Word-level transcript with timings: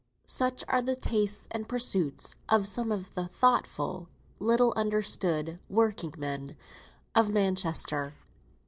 Such 0.25 0.63
are 0.67 0.81
the 0.81 0.95
tastes 0.95 1.47
and 1.51 1.69
pursuits 1.69 2.33
of 2.49 2.67
some 2.67 2.91
of 2.91 3.13
the 3.13 3.27
thoughtful, 3.27 4.09
little 4.39 4.73
understood, 4.75 5.59
working 5.69 6.15
men 6.17 6.57
of 7.13 7.29
Manchester. 7.29 8.15